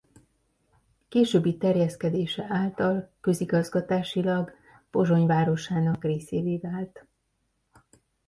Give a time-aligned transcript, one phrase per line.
[1.09, 4.51] Későbbi terjeszkedése által közigazgatásilag
[4.89, 7.05] Pozsony városának részévé vált.